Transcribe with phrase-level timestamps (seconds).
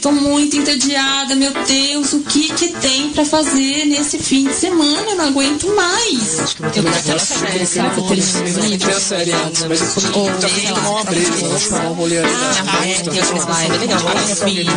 [0.00, 5.10] tô muito entediada, meu Deus, o que que tem pra fazer nesse fim de semana?
[5.10, 6.40] Eu não aguento mais.
[6.40, 8.00] Acho que eu vou terminar aquela série, sabe?
[8.00, 8.22] Eu vi
[8.90, 12.54] a série antes, mas eu tô tomar uma break, vamos tomar um rolê ali na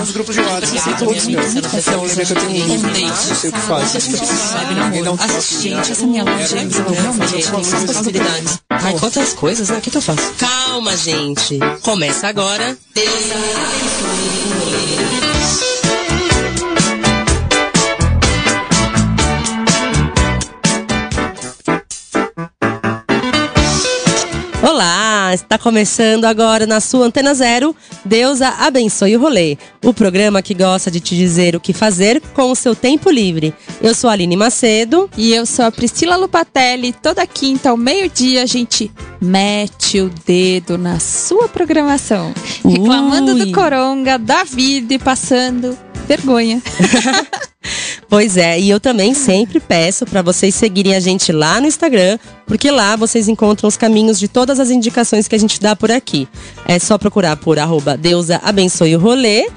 [0.02, 1.56] Uns grupos de WhatsApp, todos meus.
[1.56, 3.92] Então, os meus eu tenho um, não sei o que faz.
[5.62, 8.60] Gente, essa minha loja realmente tem muitas possibilidades.
[8.70, 9.78] Ai, quantas coisas, né?
[9.78, 10.34] O que, que eu faço?
[10.38, 11.58] Calma, gente.
[11.82, 12.78] Começa agora.
[12.96, 14.63] Olá,
[25.34, 27.76] está começando agora na sua Antena Zero.
[28.06, 29.58] Deus abençoe o rolê.
[29.84, 33.54] O programa que gosta de te dizer o que fazer com o seu tempo livre.
[33.82, 35.10] Eu sou a Aline Macedo.
[35.18, 36.94] E eu sou a Priscila Lupatelli.
[36.94, 42.34] Toda quinta ao meio-dia a gente mete o dedo na sua programação.
[42.64, 43.46] Reclamando Ui.
[43.46, 46.62] do coronga, da vida e passando vergonha.
[48.10, 52.20] Pois é, e eu também sempre peço para vocês seguirem a gente lá no Instagram,
[52.46, 55.90] porque lá vocês encontram os caminhos de todas as indicações que a gente dá por
[55.90, 56.28] aqui.
[56.68, 59.50] É só procurar por arroba deusa abençoe o rolê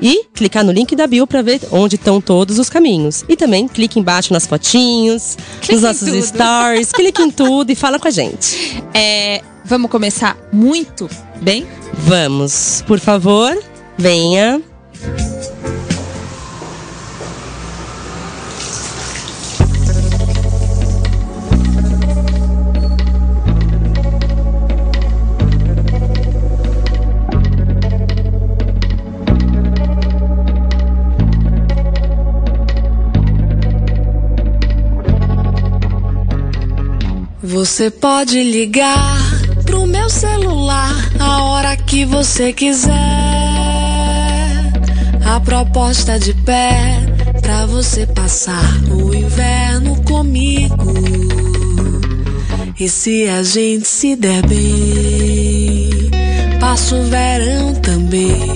[0.00, 3.24] e clicar no link da bio para ver onde estão todos os caminhos.
[3.28, 6.22] E também clique embaixo nas fotinhos, Clique nos nossos tudo.
[6.22, 8.84] stories, clique em tudo e fala com a gente.
[8.94, 11.08] É, vamos começar muito
[11.40, 11.66] bem?
[11.92, 13.56] Vamos, por favor,
[13.98, 14.62] venha.
[37.66, 39.18] Você pode ligar
[39.64, 42.92] pro meu celular a hora que você quiser.
[45.24, 47.00] A proposta de pé
[47.42, 50.94] pra você passar o inverno comigo.
[52.78, 56.08] E se a gente se der bem,
[56.60, 58.46] passa o verão também.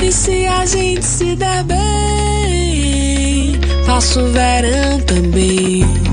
[0.00, 6.07] E se a gente se der bem, passa o verão também.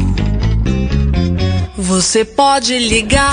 [1.87, 3.31] Você pode ligar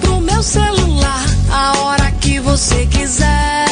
[0.00, 3.66] pro meu celular a hora que você quiser.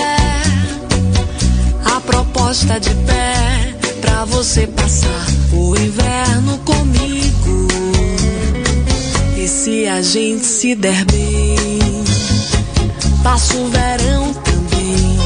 [1.85, 7.67] A proposta de pé pra você passar o inverno comigo.
[9.37, 12.05] E se a gente se der bem,
[13.25, 15.19] passa o verão também.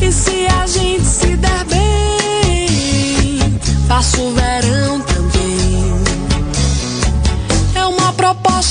[0.00, 3.58] E se a gente se der bem,
[3.88, 5.11] passa o verão também.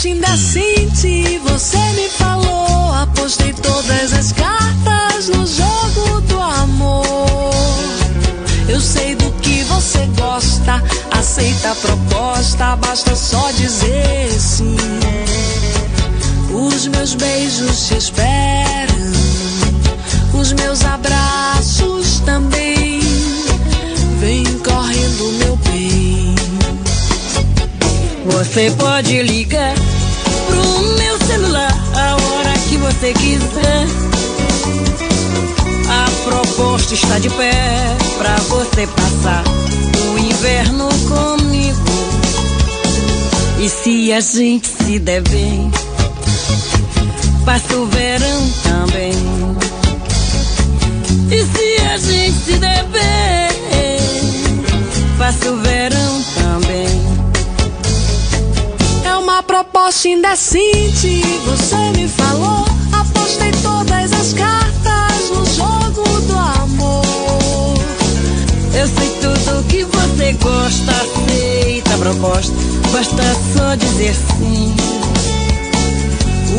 [0.01, 2.94] Proposta indecente, você me falou.
[2.94, 7.51] Apostei todas as cartas no jogo do amor.
[8.67, 14.75] Eu sei do que você gosta, aceita a proposta, basta só dizer sim.
[16.51, 18.95] Os meus beijos te esperam,
[20.34, 23.01] os meus abraços também.
[24.19, 26.35] Vem correndo, meu bem.
[28.25, 29.91] Você pode ligar
[33.01, 33.88] você quiser.
[35.89, 37.51] A proposta está de pé
[38.19, 39.44] pra você passar
[40.13, 41.79] o inverno comigo.
[43.59, 45.72] E se a gente se der bem,
[47.44, 49.13] passa o verão também.
[51.31, 53.97] E se a gente se der bem,
[55.17, 57.01] passa o verão também.
[59.03, 62.81] É proposta indecente, você me falou.
[63.22, 67.76] Apostei todas as cartas no jogo do amor.
[68.74, 72.56] Eu sei tudo que você gosta, aceita a proposta,
[72.92, 73.24] basta
[73.56, 74.74] só dizer sim.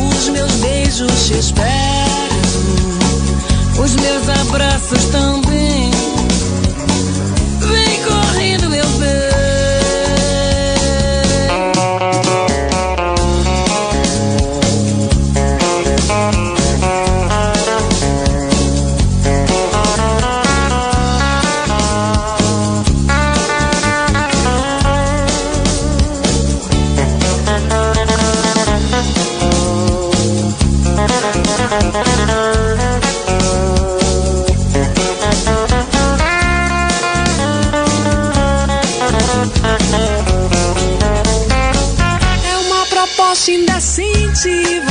[0.09, 1.73] Os meus beijos te esperam.
[3.83, 5.82] Os meus abraços também.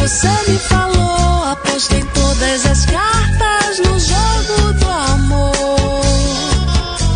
[0.02, 1.44] você me falou.
[1.46, 6.02] Apostei todas as cartas no jogo do amor.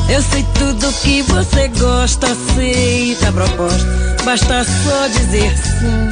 [0.08, 3.88] Eu sei tudo que você gosta, aceita a proposta.
[4.24, 6.10] Basta só dizer sim.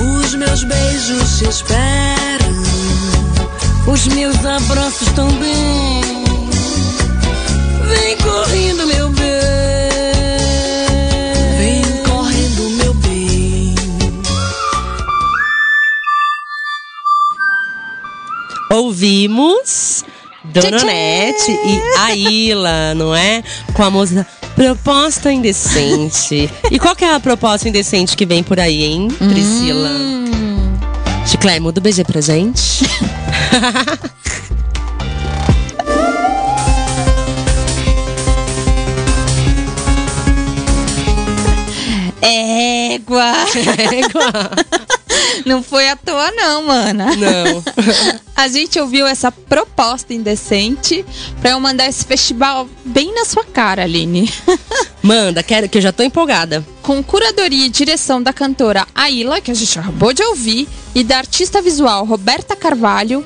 [0.00, 2.62] Os meus beijos te esperam.
[3.86, 6.02] Os meus abraços também.
[7.88, 9.71] Vem correndo, meu bem.
[20.54, 21.52] Ouvimos Dona Tchê, tchê.
[21.52, 23.42] Nete e Aila, não é?
[23.72, 26.50] Com a música Proposta Indecente.
[26.70, 29.88] e qual que é a proposta indecente que vem por aí, hein, Priscila?
[29.88, 30.74] Hum.
[31.26, 32.84] Chiclé, muda o BG pra gente.
[42.20, 43.32] Égua!
[45.44, 47.06] Não foi à toa, não, mana.
[47.16, 47.62] Não.
[48.34, 51.04] A gente ouviu essa proposta indecente
[51.40, 54.32] pra eu mandar esse festival bem na sua cara, Aline.
[55.02, 56.64] Manda, quero que eu já tô empolgada.
[56.82, 61.18] Com curadoria e direção da cantora Aila, que a gente acabou de ouvir, e da
[61.18, 63.24] artista visual Roberta Carvalho,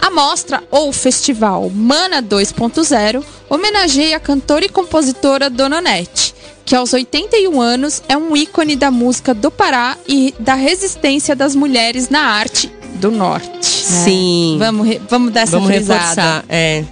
[0.00, 6.34] a mostra ou festival Mana 2.0 homenageia a cantora e compositora Dona Nete,
[6.68, 11.56] que aos 81 anos é um ícone da música do Pará e da resistência das
[11.56, 13.66] mulheres na arte do norte.
[13.66, 14.56] Sim.
[14.58, 16.44] Vamos, vamos dar essa Vamos reforçar.
[16.46, 16.84] É.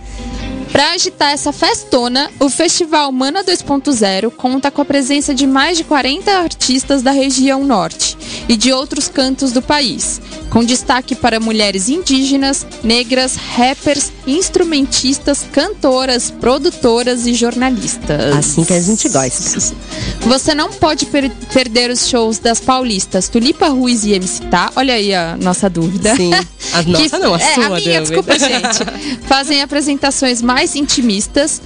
[0.72, 5.84] Para agitar essa festona, o Festival Mana 2.0 conta com a presença de mais de
[5.84, 8.16] 40 artistas da região norte
[8.48, 10.20] e de outros cantos do país,
[10.50, 18.36] com destaque para mulheres indígenas, negras, rappers, instrumentistas, cantoras, produtoras e jornalistas.
[18.36, 19.74] Assim que a gente gosta.
[20.22, 24.70] Você não pode per- perder os shows das paulistas Tulipa Ruiz e MC Tá.
[24.76, 26.14] Olha aí a nossa dúvida.
[26.16, 26.30] Sim.
[26.72, 28.00] A nossa não, a é, sua a minha, dúvida.
[28.02, 29.20] desculpa, gente.
[29.28, 31.60] Fazem apresentações mais intimistas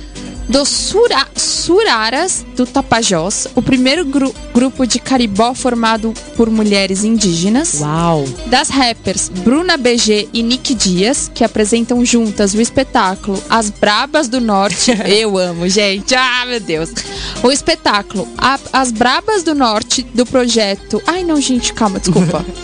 [0.50, 7.74] dos Sura- Suraras do Tapajós, o primeiro gru- grupo de caribó formado por mulheres indígenas
[7.80, 8.24] Uau.
[8.46, 14.40] das rappers Bruna BG e Nick Dias, que apresentam juntas o espetáculo As Brabas do
[14.40, 14.90] Norte.
[15.06, 16.14] Eu amo, gente.
[16.14, 16.90] Ah, meu Deus.
[17.42, 21.00] O espetáculo A- As Brabas do Norte do projeto.
[21.06, 22.44] Ai, não, gente, calma, desculpa.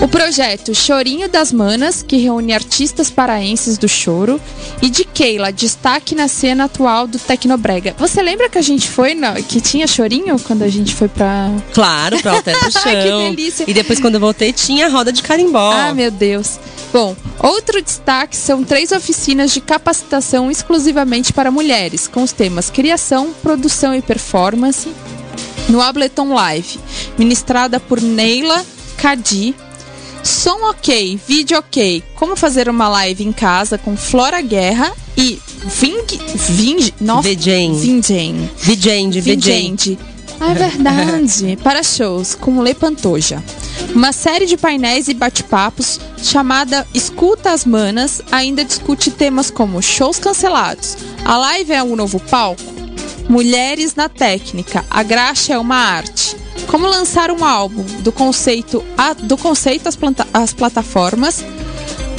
[0.00, 4.40] O projeto Chorinho das Manas, que reúne artistas paraenses do choro,
[4.80, 7.94] e de Keila, destaque na cena atual do Tecnobrega.
[7.98, 11.50] Você lembra que a gente foi, na- que tinha chorinho quando a gente foi pra.
[11.72, 12.82] Claro, pra até pro chão.
[12.82, 13.64] Que delícia.
[13.66, 15.72] E depois, quando eu voltei, tinha a roda de carimbó.
[15.72, 16.58] Ah, meu Deus.
[16.92, 23.32] Bom, outro destaque são três oficinas de capacitação exclusivamente para mulheres, com os temas criação,
[23.42, 24.90] produção e performance,
[25.70, 26.78] no Ableton Live,
[27.16, 28.62] ministrada por Neila
[28.98, 29.54] Cadi.
[30.22, 35.38] Som ok, vídeo ok, como fazer uma live em casa com Flora Guerra e
[35.80, 36.04] Ving...
[36.50, 36.92] Ving...
[37.00, 37.74] Nossa, VJing.
[37.74, 38.50] Vingen.
[38.58, 39.20] Vigende.
[39.20, 39.98] Vigente.
[40.40, 41.56] Ah, é verdade.
[41.62, 43.42] Para shows com Le Pantoja.
[43.94, 50.18] Uma série de painéis e bate-papos chamada Escuta as Manas ainda discute temas como shows
[50.18, 52.62] cancelados, a live é um novo palco,
[53.28, 56.36] mulheres na técnica, a graxa é uma arte,
[56.66, 61.44] como lançar um álbum do conceito, a- do conceito às, planta- às plataformas,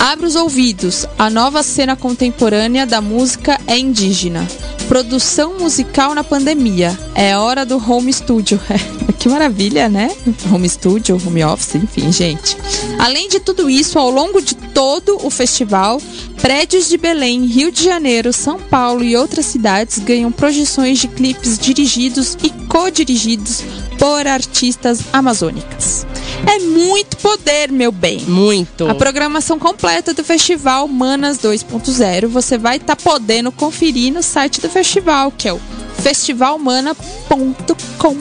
[0.03, 1.07] Abre os ouvidos.
[1.17, 4.45] A nova cena contemporânea da música é indígena.
[4.85, 6.99] Produção musical na pandemia.
[7.15, 8.59] É hora do home studio.
[9.17, 10.13] que maravilha, né?
[10.51, 12.57] Home studio, home office, enfim, gente.
[12.99, 16.01] Além de tudo isso, ao longo de todo o festival,
[16.41, 21.57] prédios de Belém, Rio de Janeiro, São Paulo e outras cidades ganham projeções de clipes
[21.57, 23.63] dirigidos e co-dirigidos
[23.97, 26.05] por artistas amazônicas.
[26.45, 28.19] É muito poder, meu bem.
[28.21, 28.87] Muito.
[28.87, 34.69] A programação completa do festival Manas 2.0 você vai estar podendo conferir no site do
[34.69, 35.59] festival, que é o
[36.01, 38.17] festivalmana.com.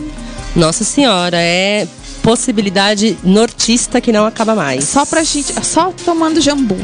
[0.55, 1.89] Nossa senhora, é
[2.23, 4.85] possibilidade nortista que não acaba mais.
[4.85, 6.79] Só pra gente, só tomando jambu.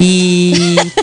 [0.00, 0.54] E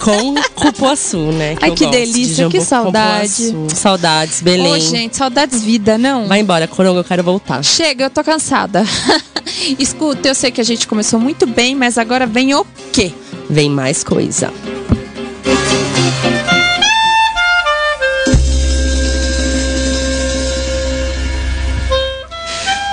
[0.01, 1.55] com cupuaçu, né?
[1.61, 3.45] Ai, eu que gosto de delícia, jambu que saudade.
[3.47, 3.75] cupuaçu.
[3.75, 4.73] Saudades, Belém.
[4.73, 6.27] Ô, gente, saudades vida, não?
[6.27, 7.63] Vai embora, Coronga, eu quero voltar.
[7.63, 8.83] Chega, eu tô cansada.
[9.79, 13.13] Escuta, eu sei que a gente começou muito bem, mas agora vem o quê?
[13.49, 14.51] Vem mais coisa.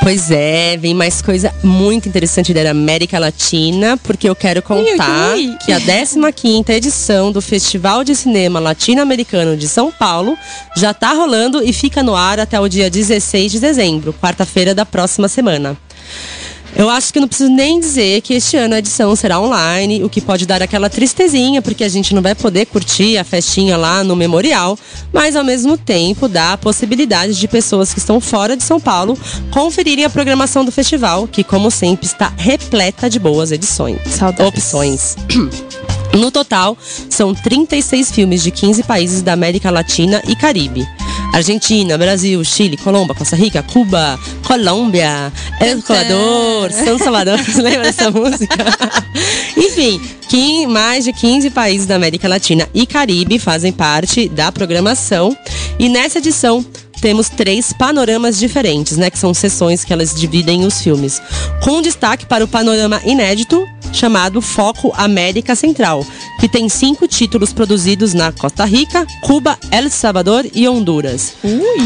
[0.06, 5.48] Pois é, vem mais coisa muito interessante da América Latina, porque eu quero contar Ui,
[5.48, 5.56] ui.
[5.58, 10.38] que a 15ª edição do Festival de Cinema Latino-Americano de São Paulo
[10.76, 14.86] já tá rolando e fica no ar até o dia 16 de dezembro, quarta-feira da
[14.86, 15.76] próxima semana.
[16.78, 20.10] Eu acho que não preciso nem dizer que este ano a edição será online, o
[20.10, 24.04] que pode dar aquela tristezinha, porque a gente não vai poder curtir a festinha lá
[24.04, 24.78] no memorial,
[25.10, 29.18] mas ao mesmo tempo dá a possibilidade de pessoas que estão fora de São Paulo
[29.50, 33.98] conferirem a programação do festival, que como sempre está repleta de boas edições.
[34.10, 34.46] Saudades.
[34.46, 35.16] Opções.
[36.16, 36.76] No total,
[37.10, 40.86] são 36 filmes de 15 países da América Latina e Caribe.
[41.32, 45.30] Argentina, Brasil, Chile, Colômbia, Costa Rica, Cuba, Colômbia,
[45.60, 47.38] Equador, São Salvador.
[47.38, 48.56] Você lembra dessa música?
[49.56, 50.00] Enfim,
[50.66, 55.36] mais de 15 países da América Latina e Caribe fazem parte da programação.
[55.78, 56.64] E nessa edição
[57.00, 59.10] temos três panoramas diferentes, né?
[59.10, 61.20] Que são sessões que elas dividem os filmes.
[61.62, 66.04] Com destaque para o panorama inédito, chamado Foco América Central,
[66.38, 71.34] que tem cinco títulos produzidos na Costa Rica, Cuba, El Salvador e Honduras.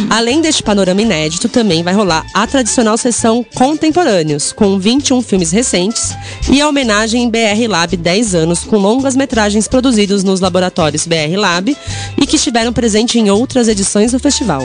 [0.09, 6.15] Além deste panorama inédito, também vai rolar a tradicional sessão Contemporâneos, com 21 filmes recentes,
[6.51, 11.77] e a homenagem BR Lab 10 anos, com longas metragens produzidos nos laboratórios BR Lab
[12.21, 14.63] e que estiveram presentes em outras edições do festival.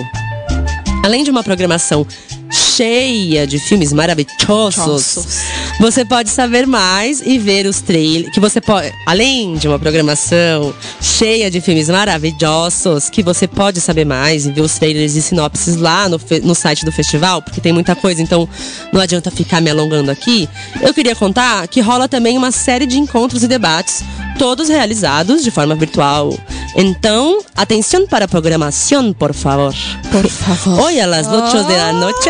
[1.06, 2.04] Além de uma programação
[2.52, 5.44] cheia de filmes maravilhosos,
[5.80, 8.34] você pode saber mais e ver os trailers.
[8.34, 14.04] Que você pode, além de uma programação cheia de filmes maravilhosos, que você pode saber
[14.04, 17.72] mais e ver os trailers e sinopses lá no, no site do festival, porque tem
[17.72, 18.50] muita coisa, então
[18.92, 20.50] não adianta ficar me alongando aqui.
[20.82, 24.04] Eu queria contar que rola também uma série de encontros e debates,
[24.38, 26.38] todos realizados de forma virtual.
[26.76, 29.74] Então, atenção para a programação, por favor.
[30.12, 30.82] Por favor.
[30.82, 32.30] Hoje, às 8 da noite.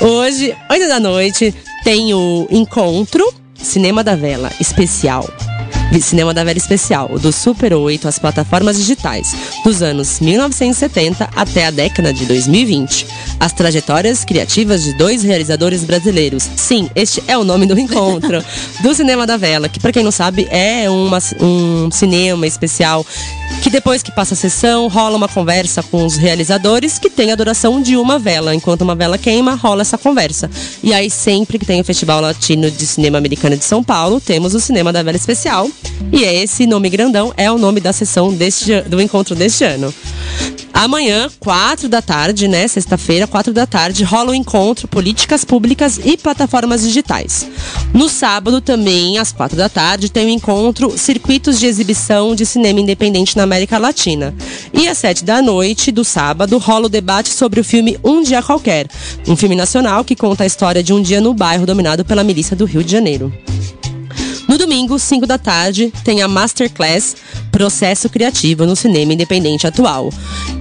[0.00, 5.26] Hoje, 8 da noite, tem o encontro Cinema da Vela especial.
[6.02, 11.70] Cinema da Vela Especial, do Super 8 às plataformas digitais, dos anos 1970 até a
[11.70, 13.06] década de 2020.
[13.40, 16.48] As trajetórias criativas de dois realizadores brasileiros.
[16.54, 18.44] Sim, este é o nome do encontro.
[18.82, 23.04] do Cinema da Vela, que para quem não sabe é uma- um cinema especial
[23.62, 27.34] que depois que passa a sessão, rola uma conversa com os realizadores que tem a
[27.36, 28.54] duração de uma vela.
[28.54, 30.50] Enquanto uma vela queima, rola essa conversa.
[30.82, 34.54] E aí, sempre que tem o Festival Latino de Cinema Americano de São Paulo, temos
[34.54, 35.68] o Cinema da Vela Especial.
[36.12, 39.92] E é esse nome grandão é o nome da sessão deste, do encontro deste ano.
[40.72, 42.68] Amanhã, quatro da tarde, né?
[42.68, 47.48] Sexta-feira, quatro da tarde, rola o encontro Políticas Públicas e Plataformas Digitais.
[47.94, 52.78] No sábado, também, às quatro da tarde, tem o encontro Circuitos de Exibição de Cinema
[52.78, 54.34] Independente na América Latina.
[54.74, 58.42] E às sete da noite do sábado, rola o debate sobre o filme Um Dia
[58.42, 58.86] Qualquer,
[59.26, 62.54] um filme nacional que conta a história de um dia no bairro dominado pela milícia
[62.54, 63.32] do Rio de Janeiro.
[64.48, 67.16] No domingo, 5 da tarde, tem a Masterclass
[67.50, 70.12] Processo Criativo no Cinema Independente Atual.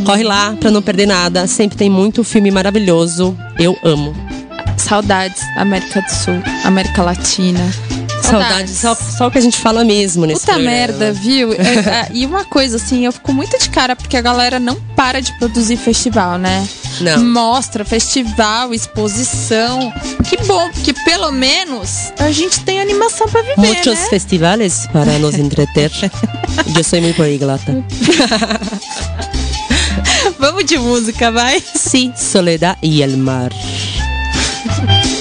[0.05, 3.37] Corre lá pra não perder nada, sempre tem muito filme maravilhoso.
[3.59, 4.15] Eu amo.
[4.77, 7.61] Saudades, América do Sul, América Latina.
[8.31, 10.77] Saudades, só, só o que a gente fala mesmo nesse Puta programa.
[10.77, 11.53] merda, viu?
[11.53, 14.77] É, é, e uma coisa, assim, eu fico muito de cara porque a galera não
[14.97, 16.67] para de produzir festival, né?
[17.01, 17.25] Não.
[17.25, 19.93] Mostra, festival, exposição.
[20.29, 24.07] Que bom, porque pelo menos a gente tem animação pra viver, Muitos né?
[24.09, 25.91] festivales para nos entreter.
[26.75, 27.85] Eu sou muito poliglota.
[30.39, 31.63] Vamos de música, vai.
[31.75, 33.53] Sí, Soledad y el mar.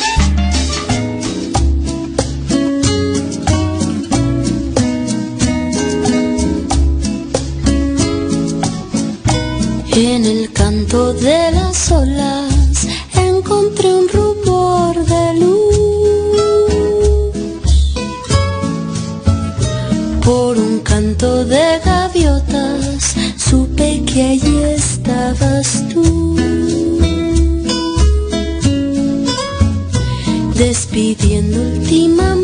[9.97, 15.77] En el canto de las olas encontré un rubor de luz.
[20.21, 26.35] Por un canto de gaviotas supe que allí estabas tú.
[30.55, 32.34] Despidiendo últimamente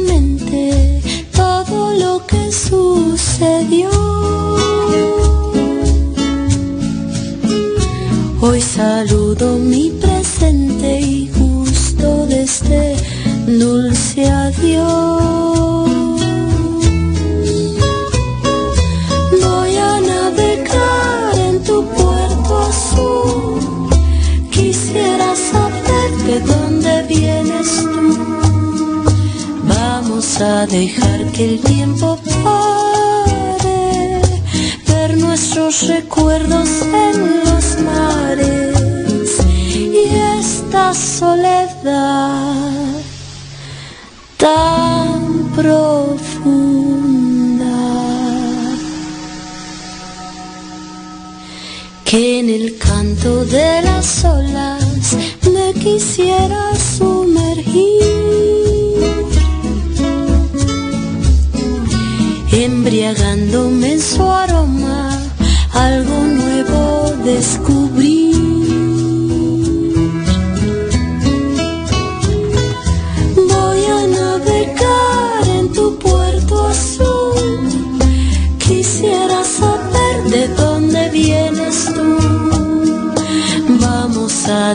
[9.36, 12.98] todo mi presente y justo de este
[13.48, 16.22] dulce adiós.
[19.42, 23.90] Voy a navegar en tu puerto azul,
[24.52, 28.08] quisiera saber de dónde vienes tú.
[29.64, 34.22] Vamos a dejar que el tiempo pare,
[34.88, 38.81] ver nuestros recuerdos en los mares
[40.72, 42.54] esta soledad
[44.38, 46.46] tan profunda
[52.06, 55.18] que en el canto de las olas
[55.51, 57.92] me quisiera sumergir.
[62.50, 65.20] embriagándome en su aroma,
[65.74, 68.31] algo nuevo descubrí.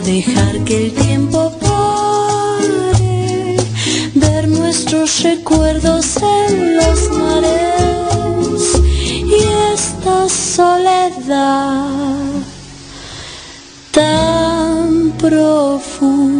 [0.01, 3.57] Dejar que el tiempo pare,
[4.13, 8.81] ver nuestros recuerdos en los mares
[9.25, 11.89] y esta soledad
[13.91, 16.36] tan profunda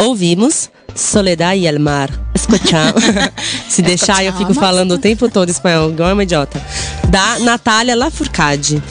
[0.00, 2.10] Ouvimos Soledad e El Mar.
[2.34, 3.04] Escuchamos.
[3.68, 6.60] Se deixar, eu fico falando o tempo todo espanhol, igual uma idiota.
[7.08, 8.82] Da Natália Lafourcade.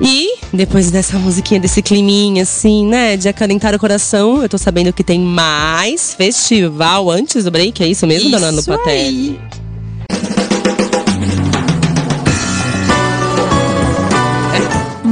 [0.00, 4.92] E depois dessa musiquinha, desse climinha, assim, né, de acalentar o coração, eu tô sabendo
[4.92, 9.38] que tem mais festival antes do break, é isso mesmo, dona Ana Isso Patelli?
[9.40, 9.40] aí.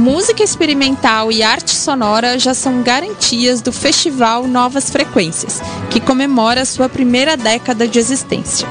[0.07, 6.87] Música experimental e arte sonora já são garantias do Festival Novas Frequências, que comemora sua
[6.87, 8.65] primeira década de existência.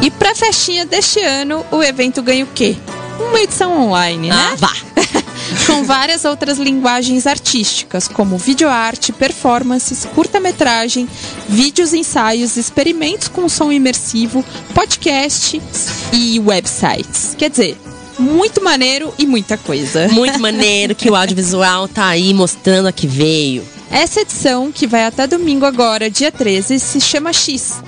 [0.00, 2.78] E pra festinha deste ano, o evento ganha o quê?
[3.18, 4.34] Uma edição online, né?
[4.34, 4.72] Ah, vá!
[5.66, 11.06] com várias outras linguagens artísticas, como videoarte, performances, curta-metragem,
[11.46, 14.42] vídeos, ensaios, experimentos com som imersivo,
[14.74, 17.34] podcasts e websites.
[17.36, 17.76] Quer dizer,
[18.20, 20.08] muito maneiro e muita coisa.
[20.08, 23.64] Muito maneiro que o audiovisual tá aí mostrando a que veio.
[23.90, 27.82] Essa edição, que vai até domingo agora, dia 13, se chama X.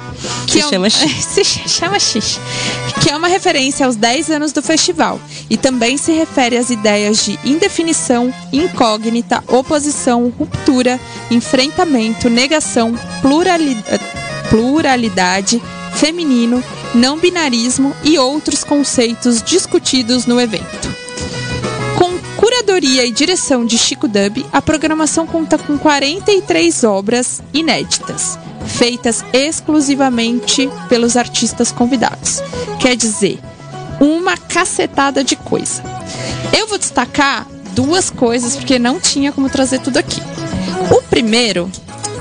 [0.49, 1.25] Se é um- chama X.
[1.31, 2.41] se chama X.
[3.01, 5.21] Que é uma referência aos 10 anos do festival.
[5.49, 10.99] E também se refere às ideias de indefinição, incógnita, oposição, ruptura,
[11.31, 14.01] enfrentamento, negação, plurali- eh,
[14.51, 15.63] pluralidade,
[15.95, 16.63] feminino,
[16.95, 20.95] não binarismo e outros conceitos discutidos no evento.
[21.99, 29.25] Com curadoria e direção de Chico Dub, a programação conta com 43 obras inéditas, feitas
[29.33, 32.43] exclusivamente pelos artistas convidados.
[32.81, 33.39] Quer dizer,
[34.01, 35.83] uma cacetada de coisa.
[36.57, 40.21] Eu vou destacar duas coisas porque não tinha como trazer tudo aqui.
[40.91, 41.71] O primeiro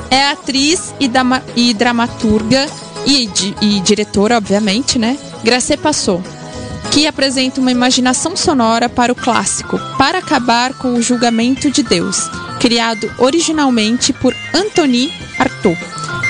[0.09, 1.09] é a atriz e,
[1.55, 2.69] e dramaturga
[3.05, 3.29] e,
[3.61, 5.17] e diretora, obviamente, né?
[5.43, 6.21] Gracê Passou
[6.91, 12.29] que apresenta uma imaginação sonora para o clássico Para Acabar com o Julgamento de Deus,
[12.59, 15.79] criado originalmente por Anthony Artaud,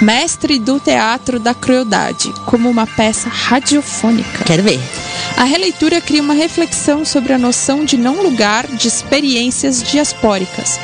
[0.02, 4.44] mestre do teatro da crueldade, como uma peça radiofônica.
[4.46, 4.80] Quero ver.
[5.36, 10.80] A releitura cria uma reflexão sobre a noção de não lugar de experiências diaspóricas.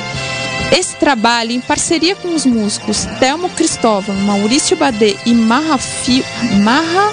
[0.70, 6.24] Esse trabalho, em parceria com os músicos Telmo Cristóvão, Maurício Badê e Marrafi,
[6.62, 7.12] Marra,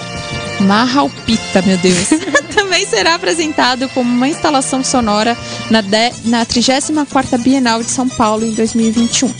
[0.61, 2.09] Marralpita, meu Deus,
[2.53, 5.37] também será apresentado como uma instalação sonora
[5.69, 9.31] na, de, na 34ª Bienal de São Paulo em 2021.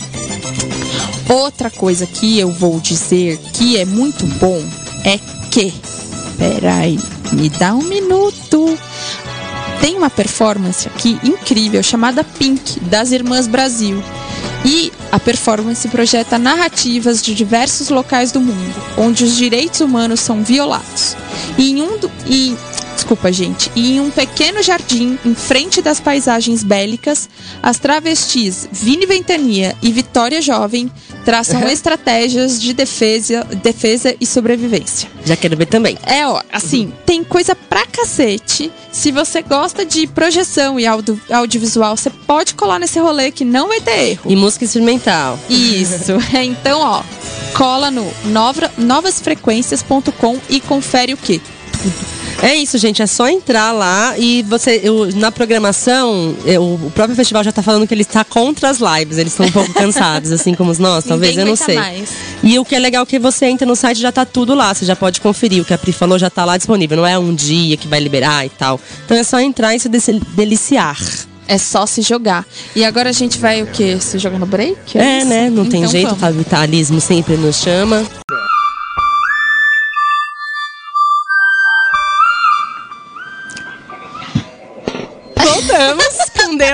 [1.28, 4.62] Outra coisa que eu vou dizer que é muito bom
[5.04, 5.18] é
[5.50, 5.74] que.
[6.38, 6.98] Peraí,
[7.32, 8.78] me dá um minuto.
[9.80, 14.02] Tem uma performance aqui incrível chamada Pink, das Irmãs Brasil.
[14.64, 20.42] E A performance projeta narrativas de diversos locais do mundo, onde os direitos humanos são
[20.42, 21.16] violados.
[21.56, 22.56] E em um do- e
[22.96, 23.70] Desculpa, gente.
[23.76, 27.28] E em um pequeno jardim, em frente das paisagens bélicas,
[27.62, 30.90] as travestis Vini Ventania e Vitória Jovem
[31.26, 35.08] traçam estratégias de defesa, defesa e sobrevivência.
[35.24, 35.98] Já quero ver também.
[36.06, 38.70] É, ó, assim, tem coisa pra cacete.
[38.92, 43.66] Se você gosta de projeção e audio- audiovisual, você pode colar nesse rolê que não
[43.68, 44.22] vai ter erro.
[44.30, 45.36] E música instrumental.
[45.50, 46.12] Isso.
[46.32, 47.02] Então, ó,
[47.56, 51.40] cola no nova- novasfrequências.com e confere o quê?
[52.42, 53.02] É isso, gente.
[53.02, 54.80] É só entrar lá e você.
[54.84, 58.78] eu- na programação, eu- o próprio festival já tá falando que ele está contra as
[58.78, 59.18] lives.
[59.18, 61.74] Eles estão um pouco cansados, assim como os nós, talvez, eu não sei.
[61.76, 62.10] mais.
[62.42, 64.72] E o que é legal é que você entra no site já tá tudo lá.
[64.74, 65.62] Você já pode conferir.
[65.62, 66.96] O que a Pri falou já tá lá disponível.
[66.98, 68.78] Não é um dia que vai liberar e tal.
[69.04, 70.98] Então é só entrar e se deliciar.
[71.48, 72.44] É só se jogar.
[72.74, 73.96] E agora a gente vai o quê?
[74.00, 74.98] Se jogar no break?
[74.98, 75.26] É, isso?
[75.28, 75.48] né?
[75.48, 76.12] Não tem Então jeito.
[76.12, 76.38] O vamos.
[76.38, 78.04] capitalismo sempre nos chama.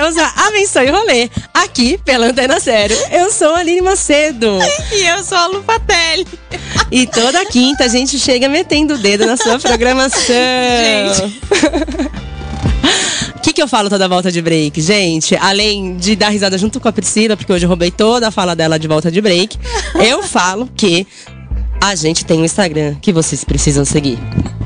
[0.03, 1.29] Com Deus abençoe o rolê.
[1.53, 2.97] Aqui pela Antena Sério.
[3.09, 4.59] Eu sou a Aline Macedo.
[4.91, 6.27] E eu sou a Lupatelli.
[6.91, 10.35] E toda quinta a gente chega metendo o dedo na sua programação.
[10.35, 11.41] Gente.
[13.37, 14.81] O que, que eu falo toda volta de break?
[14.81, 18.31] Gente, além de dar risada junto com a Priscila, porque hoje eu roubei toda a
[18.31, 19.57] fala dela de volta de break,
[19.95, 21.07] eu falo que
[21.81, 24.19] a gente tem um Instagram que vocês precisam seguir.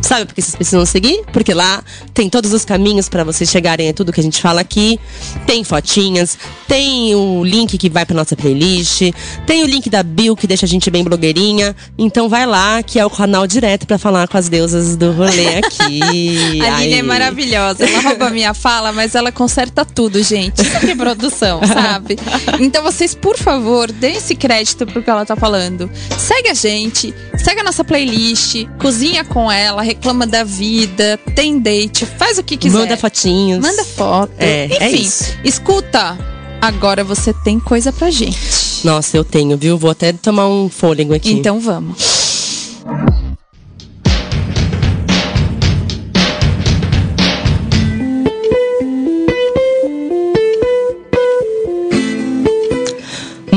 [0.07, 1.21] Sabe por que vocês precisam seguir?
[1.33, 4.61] Porque lá tem todos os caminhos para vocês chegarem a tudo que a gente fala
[4.61, 4.97] aqui.
[5.45, 9.01] Tem fotinhas, tem o link que vai pra nossa playlist,
[9.45, 11.75] tem o link da Bill que deixa a gente bem blogueirinha.
[11.97, 15.57] Então vai lá, que é o canal direto para falar com as deusas do rolê
[15.57, 16.61] aqui.
[16.63, 17.85] A Aline é maravilhosa.
[17.85, 20.61] Ela rouba a minha fala, mas ela conserta tudo, gente.
[20.61, 22.17] Isso aqui é produção, sabe?
[22.61, 25.89] Então vocês, por favor, deem esse crédito pro que ela tá falando.
[26.17, 32.05] Segue a gente, segue a nossa playlist, cozinha com ela, reclama da vida, tem date,
[32.05, 32.77] faz o que quiser.
[32.77, 33.59] Manda fotinhos.
[33.59, 34.31] Manda foto.
[34.37, 35.07] É, Enfim,
[35.43, 36.17] é escuta.
[36.61, 38.37] Agora você tem coisa pra gente.
[38.83, 39.77] Nossa, eu tenho, viu?
[39.77, 41.31] Vou até tomar um fôlego aqui.
[41.31, 41.97] Então vamos.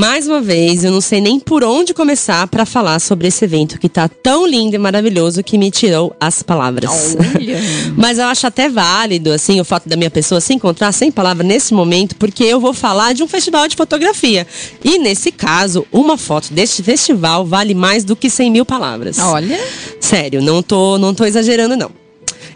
[0.00, 3.78] Mais uma vez, eu não sei nem por onde começar pra falar sobre esse evento
[3.78, 7.18] que tá tão lindo e maravilhoso que me tirou as palavras.
[7.98, 11.44] Mas eu acho até válido, assim, o fato da minha pessoa se encontrar sem palavra
[11.46, 14.46] nesse momento, porque eu vou falar de um festival de fotografia.
[14.82, 19.18] E nesse caso, uma foto deste festival vale mais do que 100 mil palavras.
[19.18, 19.60] Olha.
[20.00, 21.90] Sério, não tô, não tô exagerando, não.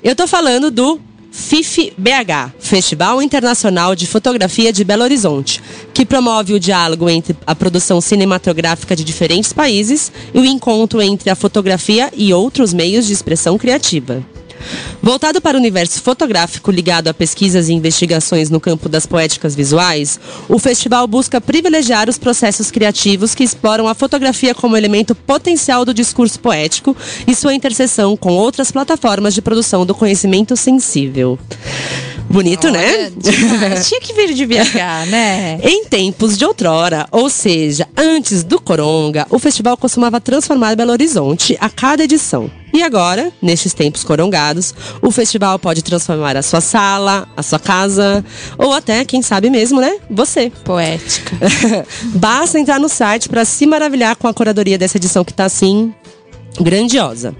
[0.03, 0.99] Eu tô falando do
[1.37, 5.61] FIF BH, Festival Internacional de Fotografia de Belo Horizonte,
[5.93, 11.29] que promove o diálogo entre a produção cinematográfica de diferentes países e o encontro entre
[11.31, 14.25] a fotografia e outros meios de expressão criativa.
[15.03, 20.19] Voltado para o universo fotográfico ligado a pesquisas e investigações no campo das poéticas visuais,
[20.49, 25.93] o festival busca privilegiar os processos criativos que exploram a fotografia como elemento potencial do
[25.93, 26.97] discurso poético
[27.27, 31.39] e sua interseção com outras plataformas de produção do conhecimento sensível.
[32.35, 32.85] Bonito, né?
[32.85, 33.89] Olha, demais.
[33.89, 35.61] Tinha que vir de BH, né?
[35.63, 41.57] Em tempos de outrora, ou seja, antes do Coronga, o festival costumava transformar Belo Horizonte
[41.61, 42.51] a cada edição.
[42.73, 48.25] E agora, nestes tempos corongados, o festival pode transformar a sua sala, a sua casa,
[48.59, 49.97] ou até, quem sabe mesmo, né?
[50.11, 50.51] Você.
[50.65, 51.37] Poética.
[52.17, 55.95] Basta entrar no site para se maravilhar com a curadoria dessa edição que tá assim
[56.61, 57.33] grandiosa.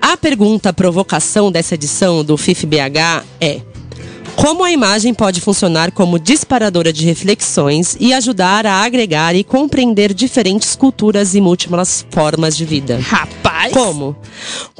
[0.00, 3.60] A pergunta provocação dessa edição do FIFBH é:
[4.36, 10.12] como a imagem pode funcionar como disparadora de reflexões e ajudar a agregar e compreender
[10.12, 13.00] diferentes culturas e múltiplas formas de vida?
[13.02, 13.72] Rapaz.
[13.72, 14.14] Como?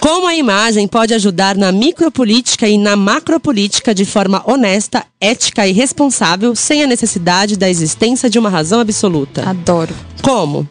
[0.01, 5.73] Como a imagem pode ajudar na micropolítica e na macropolítica de forma honesta, ética e
[5.73, 9.49] responsável, sem a necessidade da existência de uma razão absoluta?
[9.49, 9.95] Adoro.
[10.23, 10.69] Como?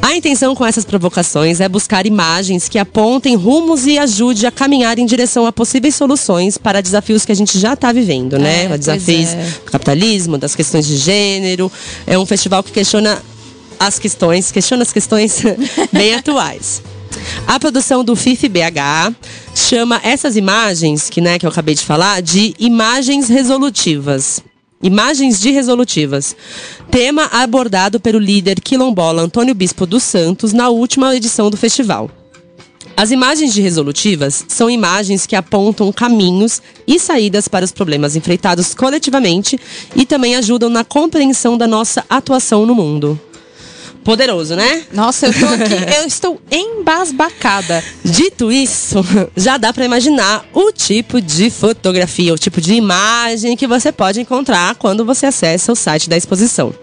[0.00, 4.98] A intenção com essas provocações é buscar imagens que apontem rumos e ajude a caminhar
[4.98, 8.64] em direção a possíveis soluções para desafios que a gente já está vivendo, né?
[8.64, 9.44] É, desafios é.
[9.64, 11.70] do capitalismo, das questões de gênero.
[12.06, 13.22] É um festival que questiona
[13.78, 15.42] as questões, questiona as questões
[15.92, 16.82] bem atuais.
[17.46, 19.14] A produção do FIF-BH
[19.54, 24.42] chama essas imagens, que, né, que eu acabei de falar, de imagens resolutivas.
[24.82, 26.34] Imagens de resolutivas.
[26.90, 32.10] Tema abordado pelo líder quilombola Antônio Bispo dos Santos na última edição do festival.
[32.96, 38.74] As imagens de resolutivas são imagens que apontam caminhos e saídas para os problemas enfrentados
[38.74, 39.56] coletivamente
[39.94, 43.18] e também ajudam na compreensão da nossa atuação no mundo.
[44.04, 44.84] Poderoso, né?
[44.92, 47.82] Nossa, eu tô aqui, eu estou embasbacada.
[48.04, 49.04] Dito isso,
[49.36, 54.20] já dá para imaginar o tipo de fotografia, o tipo de imagem que você pode
[54.20, 56.74] encontrar quando você acessa o site da exposição.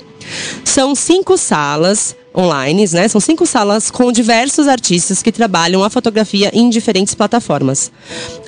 [0.64, 3.08] São cinco salas online, né?
[3.08, 7.92] São cinco salas com diversos artistas que trabalham a fotografia em diferentes plataformas.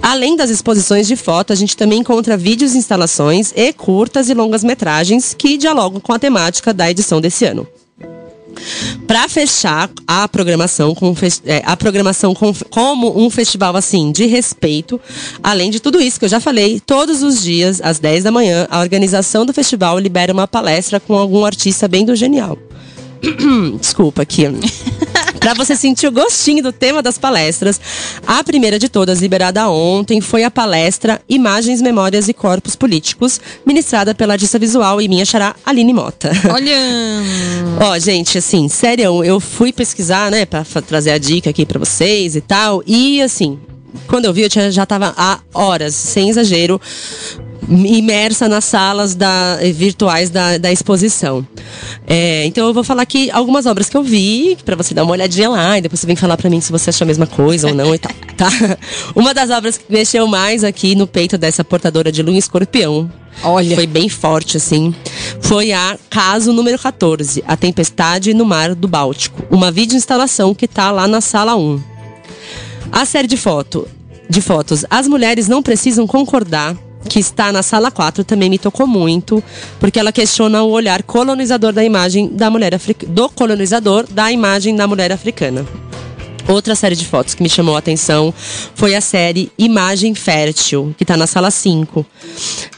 [0.02, 4.64] Além das exposições de foto, a gente também encontra vídeos, instalações e curtas e longas
[4.64, 7.68] metragens que dialogam com a temática da edição desse ano.
[9.08, 15.00] Para fechar a programação, com, é, a programação com, como um festival assim de respeito,
[15.44, 18.68] além de tudo isso que eu já falei, todos os dias às 10 da manhã,
[18.70, 22.58] a organização do festival libera uma palestra com algum artista bem do genial.
[23.80, 24.44] Desculpa aqui.
[25.42, 27.82] Para você sentir o gostinho do tema das palestras,
[28.28, 34.14] a primeira de todas, liberada ontem, foi a palestra Imagens, Memórias e Corpos Políticos, ministrada
[34.14, 36.32] pela artista visual e minha xará Aline Mota.
[36.48, 36.78] Olha!
[37.82, 42.36] Ó, gente, assim, sério, eu fui pesquisar, né, para trazer a dica aqui para vocês
[42.36, 43.60] e tal, e assim,
[44.08, 46.80] quando eu vi, eu tinha, já tava há horas, sem exagero,
[47.70, 51.46] imersa nas salas da, virtuais da, da exposição.
[52.08, 55.14] É, então eu vou falar aqui algumas obras que eu vi, para você dar uma
[55.14, 57.68] olhadinha lá, e depois você vem falar para mim se você achou a mesma coisa
[57.68, 58.50] ou não e tal, tá?
[59.16, 63.12] Uma das obras que mexeu mais aqui no peito dessa portadora de lua escorpião.
[63.44, 63.76] Olha.
[63.76, 64.94] Foi bem forte, assim.
[65.40, 69.44] Foi a caso número 14, A Tempestade no Mar do Báltico.
[69.50, 71.82] Uma videoinstalação que tá lá na sala 1.
[72.92, 73.88] A série de foto,
[74.30, 76.76] de fotos, as mulheres não precisam concordar
[77.10, 79.44] que está na sala 4 também me tocou muito,
[79.80, 82.74] porque ela questiona o olhar colonizador da imagem da mulher
[83.08, 85.66] do colonizador da imagem da mulher africana.
[86.48, 88.34] Outra série de fotos que me chamou a atenção
[88.76, 92.06] foi a série Imagem Fértil, que está na sala 5.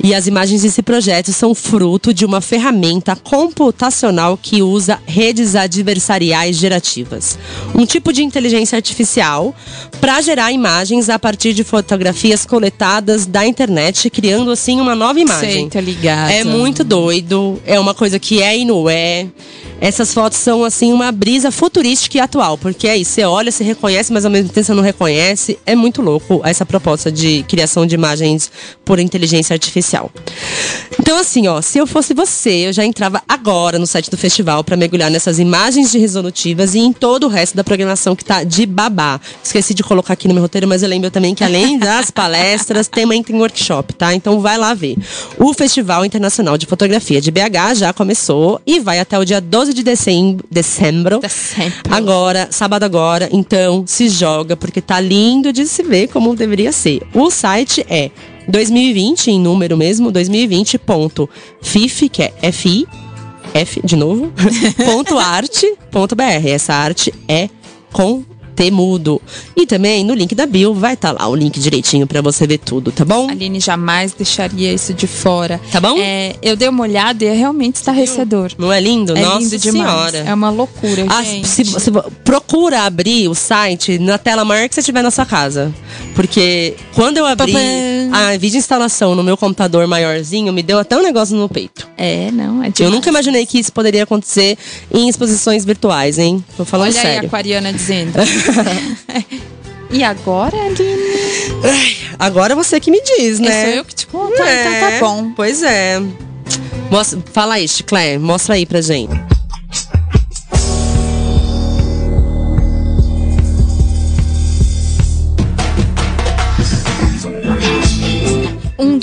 [0.04, 6.58] E as imagens desse projeto são fruto de uma ferramenta computacional que usa redes adversariais
[6.58, 7.38] gerativas.
[7.74, 9.56] Um tipo de inteligência artificial
[10.00, 15.54] para gerar imagens a partir de fotografias coletadas da internet, criando assim uma nova imagem.
[15.54, 16.32] Sei, tá ligado.
[16.32, 19.28] É muito doido, é uma coisa que é e não é.
[19.82, 23.64] Essas fotos são, assim, uma brisa futurística e atual, porque é isso, você olha, você
[23.64, 25.58] reconhece, mas ao mesmo tempo você não reconhece.
[25.66, 28.52] É muito louco essa proposta de criação de imagens
[28.84, 30.12] por inteligência artificial.
[31.00, 34.64] Então, assim, ó, se eu fosse você, eu já entrava agora no site do festival
[34.64, 38.44] para mergulhar nessas imagens de resolutivas e em todo o resto da programação que tá
[38.44, 39.20] de babá.
[39.44, 42.88] Esqueci de colocar aqui no meu roteiro, mas eu lembro também que além das palestras,
[42.88, 44.14] também tem workshop, tá?
[44.14, 44.98] Então vai lá ver.
[45.38, 49.74] O Festival Internacional de Fotografia de BH já começou e vai até o dia 12
[49.74, 50.46] de dezembro.
[50.50, 51.20] dezembro.
[51.20, 51.74] Dezembro.
[51.90, 53.30] Agora, sábado agora.
[53.46, 57.02] Então, se joga, porque tá lindo de se ver como deveria ser.
[57.14, 58.10] O site é
[58.48, 62.88] 2020, em número mesmo, 2020.fif, que é FI,
[63.54, 64.32] F de novo,
[64.86, 66.48] ponto arte, ponto BR.
[66.48, 67.50] Essa arte é
[67.92, 68.24] com
[68.56, 69.22] Temudo.
[69.56, 72.60] E também no link da bio vai estar lá o link direitinho para você ver
[72.60, 73.30] tudo, tá bom?
[73.30, 75.60] Aline jamais deixaria isso de fora.
[75.72, 75.98] Tá bom?
[75.98, 78.52] É, eu dei uma olhada e é realmente estarrecedor.
[78.58, 79.18] Não é lindo?
[79.18, 79.90] É Nossa lindo demais.
[79.90, 80.18] senhora.
[80.30, 81.48] É uma loucura, Ah, gente.
[81.48, 81.92] se, se-
[82.24, 85.74] procura abrir o site na tela maior que você tiver na sua casa.
[86.16, 87.54] Porque quando eu abri.
[88.14, 91.90] A vídeo instalação no meu computador maiorzinho, me deu até um negócio no peito.
[91.98, 92.80] É, não, é demais.
[92.80, 94.56] Eu nunca imaginei que isso poderia acontecer
[94.94, 96.46] em exposições virtuais, hein?
[96.56, 97.28] Tô falando Olha aí a sério.
[97.28, 98.14] aquariana dizendo.
[99.90, 100.94] e agora, Aline?
[102.20, 103.50] Agora você que me diz, né?
[103.50, 105.32] É, sou eu que te conto, então tá bom.
[105.36, 106.00] Pois é.
[106.92, 108.20] Mostra, fala aí, Chiclé.
[108.20, 109.14] Mostra aí pra gente.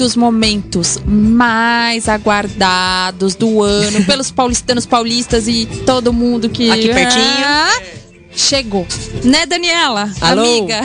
[0.01, 6.71] Dos momentos mais aguardados do ano pelos paulistanos, paulistas e todo mundo que.
[6.71, 7.45] Aqui pertinho.
[7.45, 7.83] Ah,
[8.35, 8.87] chegou.
[9.23, 10.11] Né, Daniela?
[10.23, 10.41] Alô?
[10.41, 10.81] Amiga.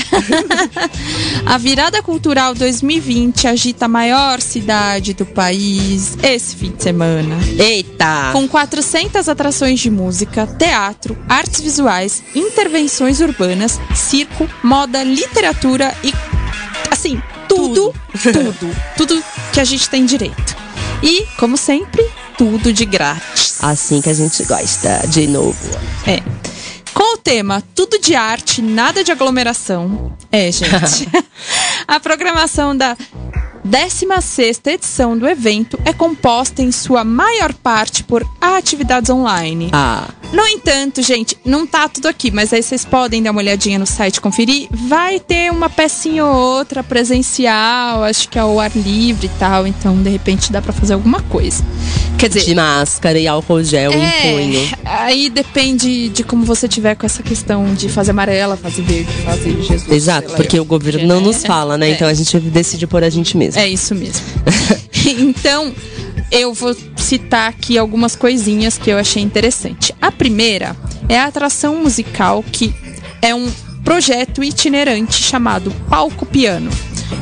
[1.48, 7.38] a virada cultural 2020 agita a maior cidade do país esse fim de semana.
[7.58, 8.32] Eita!
[8.34, 16.14] Com 400 atrações de música, teatro, artes visuais, intervenções urbanas, circo, moda, literatura e.
[16.92, 20.56] Assim, tudo, tudo, tudo, que a gente tem direito.
[21.02, 22.06] E, como sempre,
[22.38, 23.58] tudo de grátis.
[23.62, 25.70] Assim que a gente gosta, de novo.
[26.08, 26.22] É.
[26.94, 30.16] Com o tema Tudo de Arte, Nada de Aglomeração.
[30.32, 31.10] É, gente.
[31.86, 32.96] a programação da
[33.66, 39.70] 16 edição do evento é composta em sua maior parte por atividades online.
[39.74, 43.80] Ah, No entanto, gente, não tá tudo aqui, mas aí vocês podem dar uma olhadinha
[43.80, 44.68] no site conferir.
[44.70, 49.66] Vai ter uma pecinha ou outra presencial, acho que é ao ar livre e tal,
[49.66, 51.64] então de repente dá pra fazer alguma coisa.
[52.18, 54.60] Quer dizer, de máscara e álcool gel em punho.
[54.60, 59.12] é, aí depende de como você tiver com essa questão de fazer amarela, fazer verde,
[59.24, 59.90] fazer Jesus.
[59.90, 61.92] Exato, porque o governo não nos fala, né?
[61.92, 61.94] É.
[61.94, 63.62] Então a gente decide por a gente mesmo.
[63.62, 64.22] É isso mesmo.
[65.18, 65.74] então,
[66.32, 69.94] eu vou citar aqui algumas coisinhas que eu achei interessante.
[70.02, 70.76] A primeira
[71.08, 72.74] é a atração musical, que
[73.22, 73.50] é um
[73.84, 76.70] projeto itinerante chamado Palco Piano,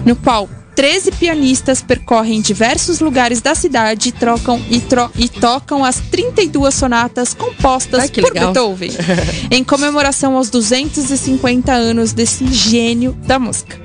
[0.06, 5.86] no qual 13 pianistas percorrem diversos lugares da cidade e, trocam, e, tro- e tocam
[5.86, 8.53] as 32 sonatas compostas Ai, por legal.
[8.53, 8.91] Beethoven,
[9.51, 13.79] em comemoração aos 250 anos desse gênio da música.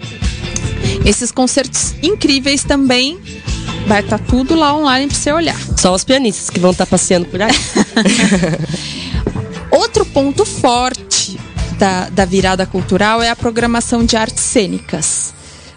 [1.05, 3.19] Esses concertos incríveis também
[3.89, 5.59] vai estar tudo lá online pra você olhar.
[5.79, 7.55] Só os pianistas que vão estar passeando por aí.
[9.73, 11.41] Outro ponto forte
[11.79, 15.33] da, da virada cultural é a programação de artes cênicas.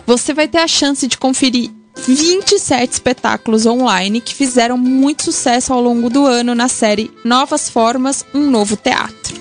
[0.05, 1.71] Você vai ter a chance de conferir
[2.05, 8.25] 27 espetáculos online que fizeram muito sucesso ao longo do ano na série Novas Formas,
[8.33, 9.39] um novo teatro.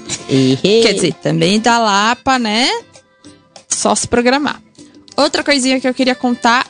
[0.82, 2.68] Quer dizer, também dá lá pra, né?
[3.68, 4.60] Só se programar.
[5.16, 6.66] Outra coisinha que eu queria contar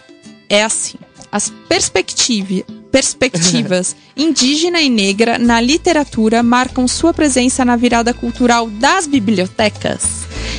[0.48, 0.98] é assim:
[1.32, 9.06] as perspectiva- perspectivas indígena e negra na literatura marcam sua presença na virada cultural das
[9.06, 10.02] bibliotecas,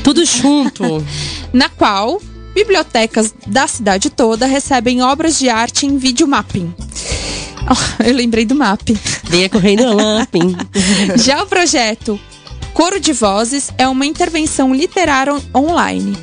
[0.03, 1.05] tudo junto.
[1.53, 2.21] na qual
[2.53, 6.73] bibliotecas da cidade toda recebem obras de arte em videomapping.
[7.63, 8.97] Oh, eu lembrei do mapping.
[9.25, 9.83] Venha correndo
[10.31, 10.55] pim.
[11.23, 12.19] Já o projeto
[12.73, 16.17] Coro de Vozes é uma intervenção literária on- online,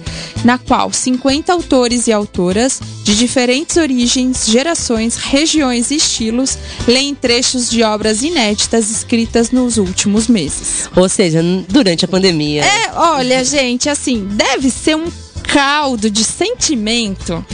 [0.45, 7.71] na qual 50 autores e autoras de diferentes origens, gerações, regiões e estilos leem trechos
[7.71, 10.89] de obras inéditas escritas nos últimos meses.
[10.95, 12.65] Ou seja, durante a pandemia.
[12.65, 15.11] É, olha, gente, assim, deve ser um
[15.43, 17.45] caldo de sentimento.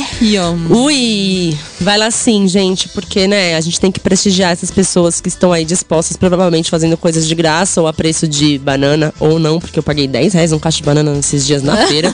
[0.70, 5.30] Ui, vai lá sim, gente, porque, né, a gente tem que prestigiar essas pessoas que
[5.30, 9.62] estão aí dispostas, provavelmente fazendo coisas de graça ou a preço de banana, ou não,
[9.62, 12.14] porque eu paguei 10 reais um caixa de banana esses dias na feira.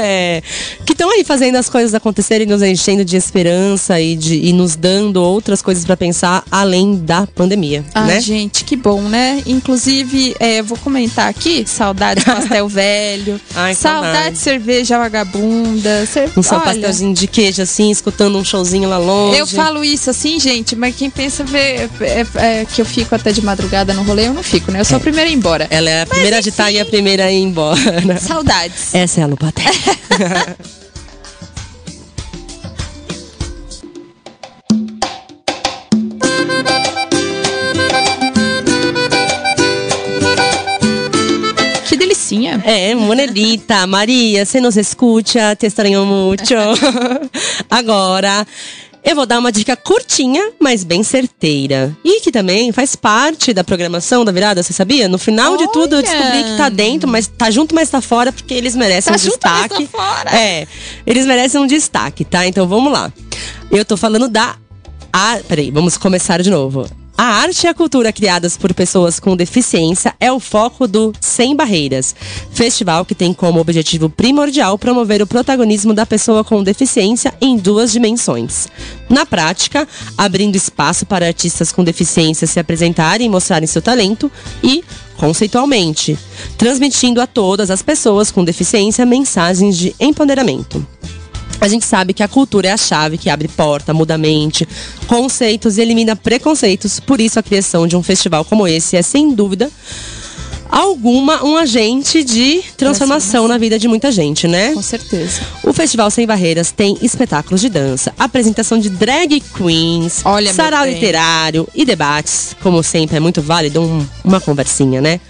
[0.00, 0.40] É,
[0.86, 4.76] que estão aí fazendo as coisas acontecerem, nos enchendo de esperança e, de, e nos
[4.76, 8.20] dando outras coisas pra pensar além da pandemia, Ah, né?
[8.20, 9.42] gente, que bom, né?
[9.46, 16.04] Inclusive, é, vou comentar aqui, saudade pastel velho, Ai, saudade cerveja vagabunda.
[16.04, 19.38] cer- Um Olha, pastelzinho de queijo assim, escutando um showzinho lá longe.
[19.38, 22.26] Eu falo isso assim, gente, mas quem pensa ver, é,
[22.60, 24.80] é, que eu fico até de madrugada no rolê, eu não fico, né?
[24.80, 25.66] Eu sou a primeira a ir embora.
[25.70, 28.18] Ela é a primeira a agitar e a primeira a ir embora.
[28.20, 28.94] Saudades.
[28.94, 29.62] Essa é a Lupaté.
[42.64, 46.54] É, Monelita, Maria, você nos escuta, te estranho muito.
[47.70, 48.46] Agora,
[49.02, 51.96] eu vou dar uma dica curtinha, mas bem certeira.
[52.04, 55.08] E que também faz parte da programação da virada, você sabia?
[55.08, 56.06] No final de tudo, eu Olha!
[56.08, 59.22] descobri que tá dentro, mas tá junto, mas tá fora, porque eles merecem Tá um
[59.22, 59.86] junto, mas tá destaque.
[59.86, 60.30] fora.
[60.36, 60.66] É,
[61.06, 62.46] eles merecem um destaque, tá?
[62.46, 63.12] Então vamos lá.
[63.70, 64.56] Eu tô falando da.
[65.12, 65.38] A...
[65.48, 66.86] Peraí, vamos começar de novo.
[67.22, 71.54] A arte e a cultura criadas por pessoas com deficiência é o foco do Sem
[71.54, 72.14] Barreiras,
[72.50, 77.92] festival que tem como objetivo primordial promover o protagonismo da pessoa com deficiência em duas
[77.92, 78.68] dimensões.
[79.06, 84.32] Na prática, abrindo espaço para artistas com deficiência se apresentarem e mostrarem seu talento
[84.64, 84.82] e,
[85.18, 86.18] conceitualmente,
[86.56, 90.86] transmitindo a todas as pessoas com deficiência mensagens de empoderamento.
[91.58, 94.66] A gente sabe que a cultura é a chave que abre porta, muda a mente,
[95.06, 97.00] conceitos e elimina preconceitos.
[97.00, 99.70] Por isso, a criação de um festival como esse é, sem dúvida,
[100.70, 104.72] alguma um agente de transformação na vida de muita gente, né?
[104.72, 105.40] Com certeza.
[105.64, 111.68] O Festival Sem Barreiras tem espetáculos de dança, apresentação de drag queens, Olha, sarau literário
[111.74, 112.54] e debates.
[112.62, 115.20] Como sempre, é muito válido um- uma conversinha, né?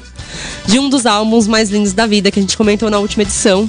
[0.66, 3.68] de um dos álbuns mais lindos da vida que a gente comentou na última edição.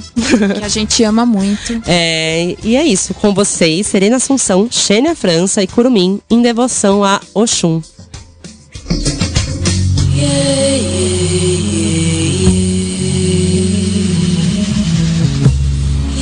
[0.58, 1.76] Que a gente ama muito.
[1.86, 7.20] É, e é isso, com vocês, Serena Assunção, Xênia França e Curumim, em devoção a
[7.34, 7.82] Oxum.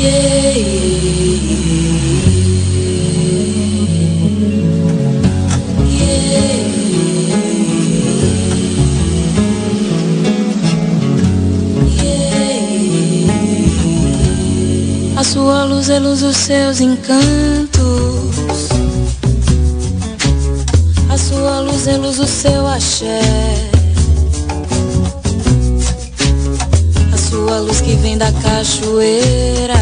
[0.01, 1.34] A
[15.35, 17.19] sua luz é luz seus encantos.
[21.11, 23.21] A sua luz é luz seu axé.
[27.13, 29.75] A sua luz que vem da cachoeira.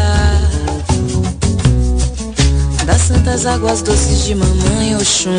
[2.87, 5.29] Das santas águas doces de mamãe Oxum.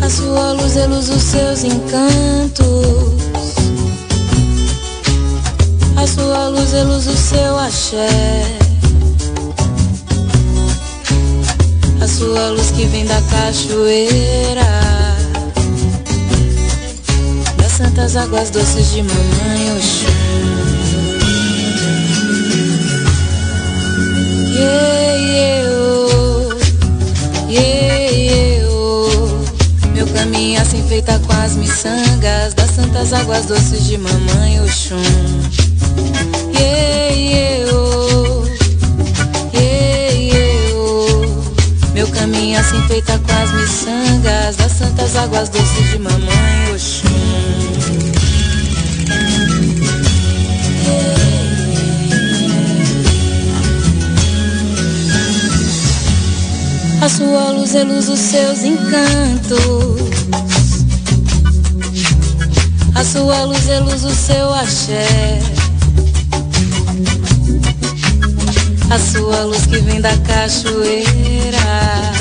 [0.00, 3.01] A sua luz é luz seus encantos.
[6.14, 8.44] Sua luz é luz do seu axé.
[12.00, 14.62] A sua luz que vem da cachoeira.
[17.56, 20.12] Das santas águas doces de mamãe Oxum.
[24.52, 26.54] Yeah, yeah, oh.
[27.48, 29.88] Yeah, yeah, oh.
[29.94, 35.71] Meu caminho assim feita com as miçangas Das santas águas doces de mamãe Oxum
[42.92, 47.08] Feita com as miçangas Das santas águas doces de mamãe Oxum
[57.00, 59.58] A sua luz é luz dos seus encantos.
[62.94, 65.51] A sua luz é luz do seu axé.
[68.92, 72.12] A sua luz que vem da cachoeira.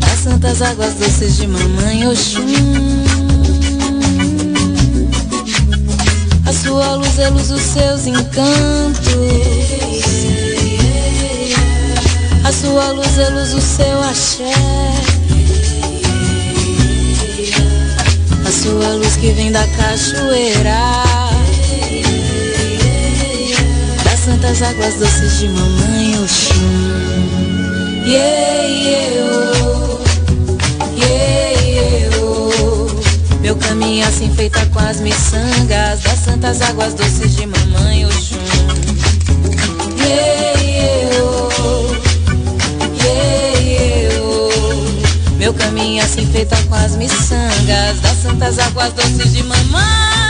[0.00, 2.42] Das santas águas doces de mamãe Oxum.
[6.44, 9.06] A sua luz é luz dos seus encantos.
[12.42, 14.52] A sua luz é luz do seu axé.
[18.44, 21.11] A sua luz que vem da cachoeira.
[24.52, 26.54] Das águas doces de mamãe Oxum.
[28.04, 29.22] Yeah, yeah,
[29.62, 29.98] oh.
[30.94, 33.40] Yeah, yeah, oh.
[33.40, 38.36] Meu caminho assim feita com as miçangas Das santas águas doces de mamãe Oxum.
[39.96, 41.94] Yeah, yeah, oh.
[43.02, 44.14] Yeah,
[45.38, 50.21] Meu caminho assim feito com as miçangas Das santas águas doces de mamãe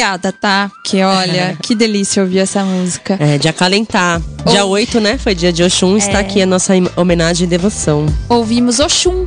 [0.00, 0.70] Obrigada, tá?
[0.82, 3.18] Que olha, que delícia ouvir essa música.
[3.20, 4.18] É, de acalentar.
[4.48, 5.18] Dia 8, né?
[5.18, 5.94] Foi dia de Oxum.
[5.98, 6.20] Está É.
[6.22, 8.06] aqui a nossa homenagem e devoção.
[8.26, 9.26] Ouvimos Oxum.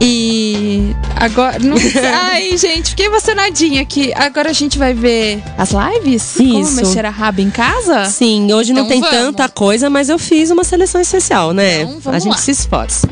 [0.00, 1.58] E agora.
[1.58, 1.76] Não...
[2.30, 4.12] Ai, gente, fiquei emocionadinha aqui.
[4.14, 6.34] Agora a gente vai ver as lives?
[6.38, 6.76] Como Isso.
[6.76, 8.06] mexer a raba em casa?
[8.06, 9.14] Sim, hoje não Então tem vamos.
[9.16, 11.82] tanta coisa, mas eu fiz uma seleção especial, né?
[11.82, 12.38] Então, vamos a gente lá.
[12.38, 13.06] se esforça.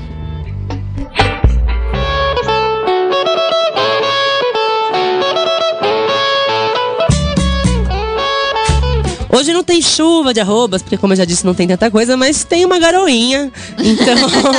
[9.55, 12.45] Não tem chuva de arrobas, porque como eu já disse, não tem tanta coisa, mas
[12.45, 13.51] tem uma garoinha.
[13.79, 14.17] Então,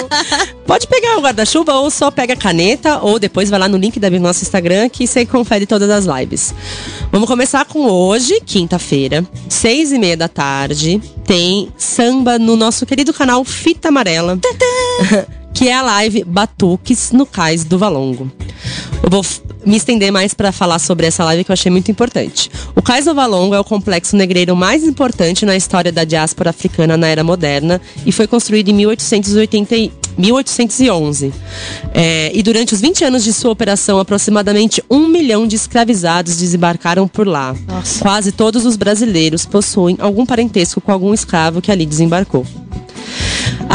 [0.66, 4.00] pode pegar o guarda-chuva ou só pega a caneta, ou depois vai lá no link
[4.00, 6.56] da bio no nosso Instagram que você confere todas as lives.
[7.12, 11.02] Vamos começar com hoje, quinta-feira, seis e meia da tarde.
[11.26, 14.40] Tem samba no nosso querido canal Fita Amarela.
[15.56, 18.30] que é a live Batuques no Cais do Valongo.
[19.02, 19.26] Eu vou
[19.66, 22.52] me estender mais para falar sobre essa live que eu achei muito importante.
[22.76, 26.98] O Cais do Valongo é o complexo negreiro mais importante na história da diáspora africana
[26.98, 31.34] na era moderna e foi construído em 1880 e- 1811.
[31.94, 37.08] É, e durante os 20 anos de sua operação, aproximadamente um milhão de escravizados desembarcaram
[37.08, 37.56] por lá.
[38.00, 42.46] Quase todos os brasileiros possuem algum parentesco com algum escravo que ali desembarcou.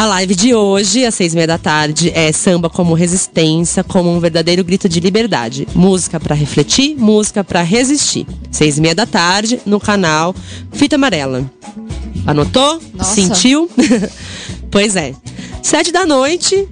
[0.01, 4.09] A live de hoje, às seis e meia da tarde, é samba como resistência, como
[4.09, 5.67] um verdadeiro grito de liberdade.
[5.75, 8.25] Música para refletir, música para resistir.
[8.49, 10.33] Seis e meia da tarde, no canal
[10.71, 11.47] Fita Amarela.
[12.25, 12.81] Anotou?
[12.95, 13.13] Nossa.
[13.13, 13.69] Sentiu?
[14.71, 15.13] pois é.
[15.61, 16.67] Sete da noite,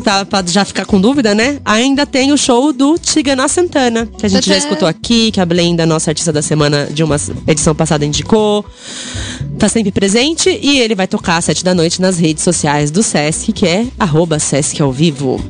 [0.00, 1.60] tá, pra já ficar com dúvida, né?
[1.64, 5.46] Ainda tem o show do Tigana Santana, que a gente já escutou aqui, que a
[5.46, 8.64] Blenda, nossa artista da semana de uma edição passada, indicou.
[9.58, 13.02] Tá sempre presente e ele vai tocar às sete da noite nas redes sociais do
[13.02, 15.40] Sesc, que é arroba Sesc ao vivo.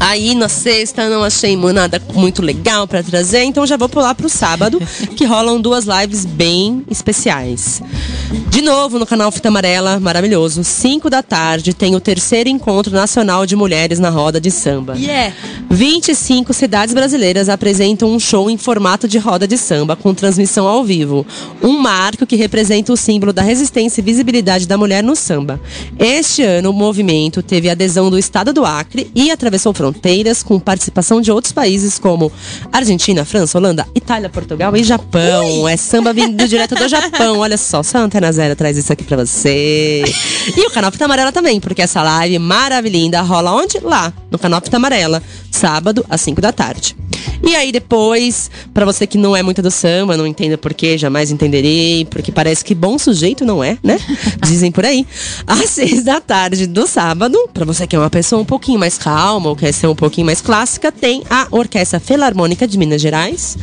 [0.00, 4.28] Aí na sexta não achei nada muito legal pra trazer, então já vou pular pro
[4.28, 4.80] sábado,
[5.16, 7.82] que rolam duas lives bem especiais.
[8.48, 10.62] De novo no canal Fita Amarela, maravilhoso.
[10.62, 14.96] 5 da tarde tem o terceiro encontro nacional de mulheres na roda de samba.
[14.96, 15.34] Yeah.
[15.68, 20.84] 25 cidades brasileiras apresentam um show em formato de roda de samba com transmissão ao
[20.84, 21.26] vivo.
[21.62, 25.60] Um marco que representa o símbolo da resistência e visibilidade da mulher no samba.
[25.98, 29.87] Este ano, o movimento teve adesão do estado do Acre e atravessou fronteiras
[30.42, 32.30] com participação de outros países como
[32.72, 35.68] Argentina, França, Holanda, Itália, Portugal e Japão.
[35.68, 37.38] É samba vindo direto do Japão.
[37.38, 40.02] Olha só, só a Antena Zero traz isso aqui pra você.
[40.56, 43.78] E o canal Fita Amarela também, porque essa live maravilhinda rola onde?
[43.80, 46.96] Lá, no canal Fita Amarela, sábado às 5 da tarde.
[47.42, 50.98] E aí depois, pra você que não é muito do samba, não entenda por quê,
[50.98, 53.98] jamais entenderei, porque parece que bom sujeito não é, né?
[54.44, 55.06] Dizem por aí.
[55.46, 58.98] Às 6 da tarde do sábado, pra você que é uma pessoa um pouquinho mais
[58.98, 63.56] calma ou quer ser um pouquinho mais clássica, tem a Orquestra Filarmônica de Minas Gerais,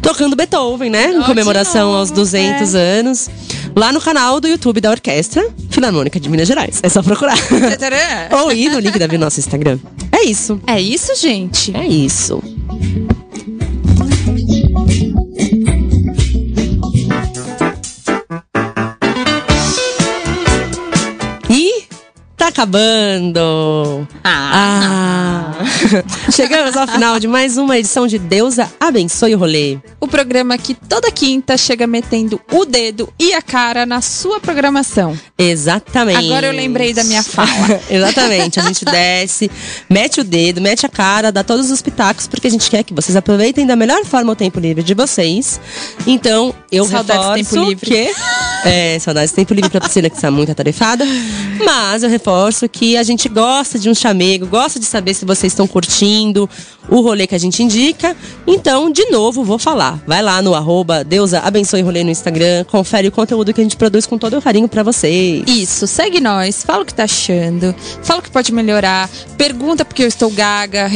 [0.00, 1.12] tocando Beethoven, né?
[1.12, 3.30] Em comemoração aos novo, 200 anos.
[3.76, 6.80] Lá no canal do YouTube da Orquestra Filarmônica de Minas Gerais.
[6.82, 7.36] É só procurar.
[8.42, 9.78] Ou ir no link da nosso Instagram.
[10.12, 10.60] É isso.
[10.66, 11.76] É isso, gente.
[11.76, 12.42] É isso.
[22.60, 24.06] Acabando.
[24.22, 26.30] Ah, Ah.
[26.30, 29.78] Chegamos ao final de mais uma edição de Deusa Abençoe o Rolê.
[29.98, 35.18] O programa que toda quinta chega metendo o dedo e a cara na sua programação.
[35.38, 36.18] Exatamente.
[36.18, 37.80] Agora eu lembrei da minha fala.
[37.88, 38.60] Exatamente.
[38.60, 39.50] A gente desce,
[39.88, 42.92] mete o dedo, mete a cara, dá todos os pitacos, porque a gente quer que
[42.92, 45.58] vocês aproveitem da melhor forma o tempo livre de vocês.
[46.06, 47.86] Então, eu Saudades reforço tempo livre.
[47.90, 48.10] que...
[48.62, 51.04] É, saudades do tempo livre pra Priscila, que está muito atarefada.
[51.64, 55.52] Mas eu reforço que a gente gosta de um chamego, gosta de saber se vocês
[55.52, 56.48] estão curtindo
[56.88, 58.16] o rolê que a gente indica.
[58.46, 60.02] Então, de novo, vou falar.
[60.06, 63.76] Vai lá no arroba Deusa Abençoe Rolê no Instagram, confere o conteúdo que a gente
[63.76, 65.44] produz com todo o carinho pra vocês.
[65.46, 70.02] Isso, segue nós, fala o que tá achando, fala o que pode melhorar, pergunta porque
[70.02, 70.90] eu estou gaga,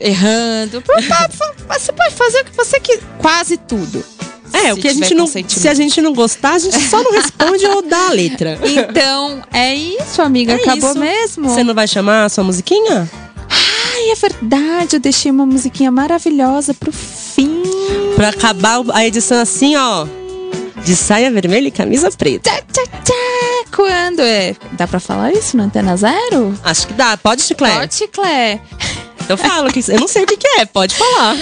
[0.00, 0.82] errando.
[1.68, 4.17] Você pode fazer o que você quiser, quase tudo.
[4.52, 5.26] É, o que a gente não.
[5.26, 8.58] Se a gente não gostar, a gente só não responde ou dá a letra.
[8.88, 10.52] Então, é isso, amiga.
[10.52, 10.98] É Acabou isso.
[10.98, 11.48] mesmo.
[11.48, 13.08] Você não vai chamar a sua musiquinha?
[13.50, 14.96] Ai, é verdade.
[14.96, 17.62] Eu deixei uma musiquinha maravilhosa pro fim.
[18.16, 20.06] Pra acabar a edição assim, ó.
[20.84, 22.50] De saia vermelha e camisa preta.
[22.50, 23.14] Tchá, tchá, tchá.
[23.74, 24.54] Quando é?
[24.72, 26.54] Dá pra falar isso na Antena Zero?
[26.64, 27.16] Acho que dá.
[27.16, 27.76] Pode, Chiclete?
[27.76, 28.60] Pode, Clé.
[29.28, 30.64] Eu falo que eu não sei o que, que é.
[30.64, 31.36] Pode falar.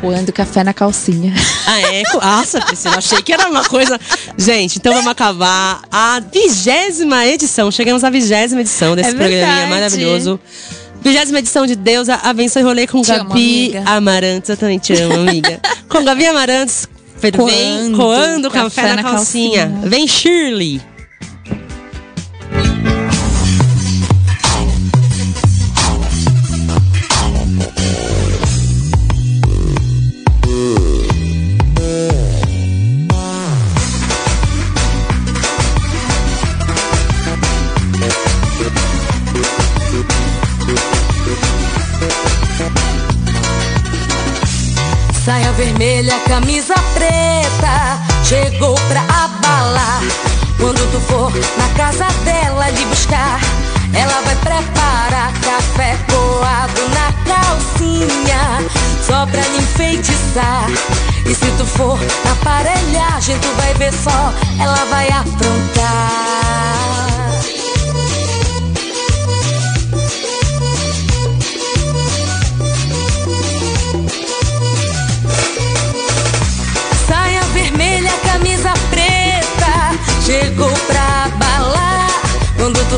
[0.00, 1.32] Quando café na calcinha.
[1.66, 2.02] Ah, é?
[2.14, 3.98] Nossa, Priscila, achei que era uma coisa.
[4.36, 7.70] Gente, então vamos acabar a vigésima edição.
[7.70, 10.40] Chegamos à vigésima edição desse É programinha maravilhoso.
[11.00, 13.82] Vigésima edição de Deusa Abençoe Rolê com Te Gabi amiga.
[13.90, 14.50] Amarantos.
[14.50, 15.60] Eu também te amo, amiga.
[15.88, 16.86] com Gabi Amarantos.
[17.20, 17.32] Vem
[17.92, 19.66] Coando coando café, na, calcinha.
[19.66, 19.88] calcinha.
[19.88, 20.80] Vem Shirley.
[46.38, 50.00] Camisa preta, chegou pra abalar.
[50.56, 53.40] Quando tu for na casa dela lhe buscar,
[53.92, 58.70] ela vai preparar café coado na calcinha,
[59.04, 60.70] só pra lhe enfeitiçar.
[61.26, 66.47] E se tu for na aparelhagem, tu vai ver só, ela vai aprontar.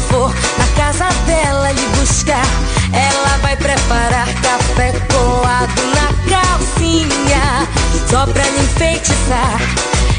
[0.01, 2.47] Quando for na casa dela lhe buscar,
[2.93, 7.69] ela vai preparar café coado na calcinha,
[8.09, 9.61] só pra lhe enfeitiçar.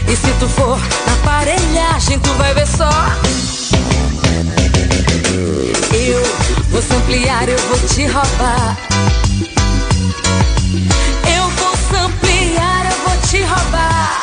[0.07, 0.77] E se tu for
[1.07, 2.91] na aparelhagem, tu vai ver só.
[5.93, 6.23] Eu
[6.69, 8.77] vou samplear, eu vou te roubar.
[11.25, 14.21] Eu vou samplear, eu vou te roubar.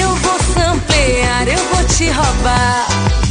[0.00, 3.23] Eu vou samplear, eu vou te roubar.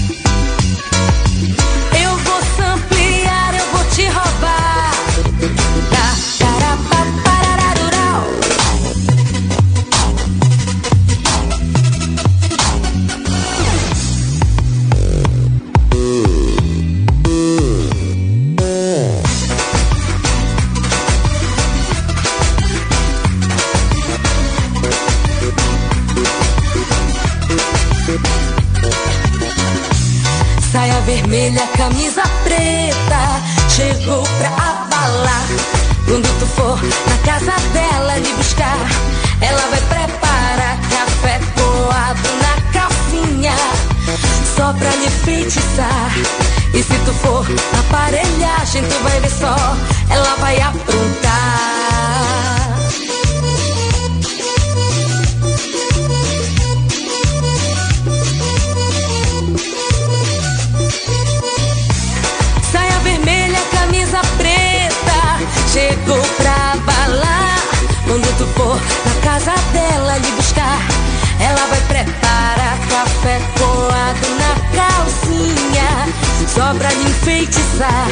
[45.44, 46.12] Pra lhe feitiçar.
[46.74, 47.46] E se tu for
[47.80, 49.56] aparelhagem, tu vai ver só,
[50.10, 51.93] ela vai aprontar.
[76.78, 78.08] Pra lhe enfeitiçar.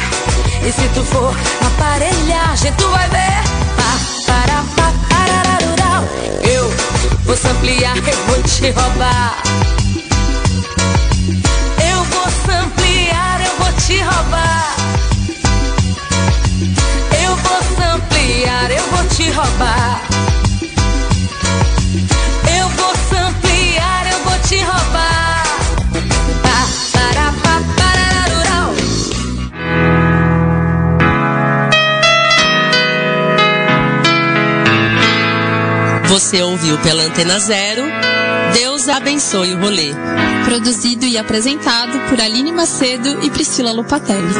[0.66, 1.34] E se tu for
[1.66, 3.42] aparelhagem, tu vai ver.
[3.76, 3.92] Pá,
[4.26, 6.04] para, pá, parararurau.
[6.42, 6.68] Eu
[7.24, 9.42] vou samplear, eu vou te roubar.
[11.90, 14.76] Eu vou samplear, eu vou te roubar.
[17.24, 20.02] Eu vou samplear, eu vou te roubar.
[22.58, 24.91] Eu vou samplear, eu vou te roubar.
[36.32, 37.82] Você ouviu pela Antena Zero,
[38.54, 39.90] Deus abençoe o rolê.
[40.46, 44.32] Produzido e apresentado por Aline Macedo e Priscila Lupatelli.